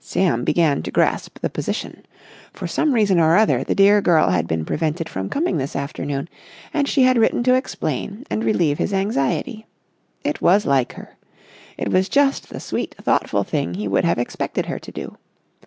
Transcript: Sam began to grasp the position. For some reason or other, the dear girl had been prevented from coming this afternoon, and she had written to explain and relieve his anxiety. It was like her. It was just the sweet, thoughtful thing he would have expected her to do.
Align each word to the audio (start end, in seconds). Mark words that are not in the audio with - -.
Sam 0.00 0.44
began 0.44 0.82
to 0.82 0.90
grasp 0.90 1.38
the 1.40 1.48
position. 1.48 2.04
For 2.52 2.66
some 2.66 2.92
reason 2.92 3.18
or 3.18 3.38
other, 3.38 3.64
the 3.64 3.74
dear 3.74 4.02
girl 4.02 4.28
had 4.28 4.46
been 4.46 4.66
prevented 4.66 5.08
from 5.08 5.30
coming 5.30 5.56
this 5.56 5.74
afternoon, 5.74 6.28
and 6.74 6.86
she 6.86 7.04
had 7.04 7.16
written 7.16 7.42
to 7.44 7.54
explain 7.54 8.26
and 8.28 8.44
relieve 8.44 8.76
his 8.76 8.92
anxiety. 8.92 9.66
It 10.24 10.42
was 10.42 10.66
like 10.66 10.92
her. 10.92 11.16
It 11.78 11.88
was 11.88 12.10
just 12.10 12.50
the 12.50 12.60
sweet, 12.60 12.96
thoughtful 13.00 13.44
thing 13.44 13.72
he 13.72 13.88
would 13.88 14.04
have 14.04 14.18
expected 14.18 14.66
her 14.66 14.78
to 14.78 14.92
do. 14.92 15.16